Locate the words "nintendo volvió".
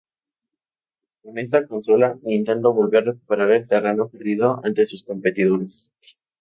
2.23-2.97